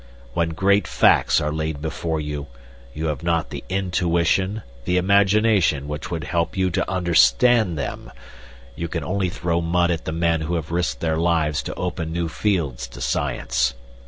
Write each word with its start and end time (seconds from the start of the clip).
When 0.33 0.49
great 0.49 0.87
facts 0.87 1.39
are 1.39 1.51
laid 1.53 1.79
before 1.79 2.19
you, 2.19 2.47
you 2.91 3.05
have 3.05 3.21
not 3.21 3.51
the 3.51 3.63
intuition, 3.69 4.63
the 4.85 4.97
imagination 4.97 5.87
which 5.87 6.09
would 6.09 6.23
help 6.23 6.57
you 6.57 6.71
to 6.71 6.91
understand 6.91 7.77
them. 7.77 8.11
You 8.75 8.87
can 8.87 9.03
only 9.03 9.29
throw 9.29 9.61
mud 9.61 9.91
at 9.91 10.05
the 10.05 10.11
men 10.11 10.41
who 10.41 10.55
have 10.55 10.71
risked 10.71 11.01
their 11.01 11.17
lives 11.17 11.61
to 11.61 11.75
open 11.75 12.11
new 12.11 12.29
fields 12.29 12.87
to 12.87 12.99
science. 12.99 13.75